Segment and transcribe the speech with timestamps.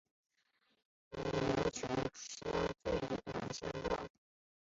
[1.11, 1.95] 为琉球乡
[2.83, 4.09] 最短乡道。